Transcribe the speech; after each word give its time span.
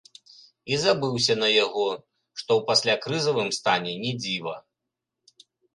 І 0.71 0.79
забыўся 0.85 1.33
на 1.43 1.49
яго, 1.65 1.85
што 2.41 2.51
ў 2.59 2.69
паслякрызавым 2.71 3.49
стане 3.61 3.93
не 4.05 4.11
дзіва. 4.25 4.55